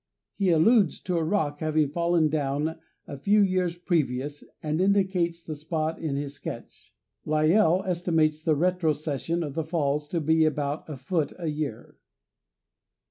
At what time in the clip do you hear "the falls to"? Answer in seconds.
9.53-10.19